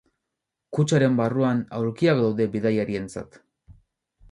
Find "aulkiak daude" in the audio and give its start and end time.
1.81-2.51